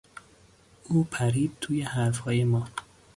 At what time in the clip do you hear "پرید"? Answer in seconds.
1.03-1.57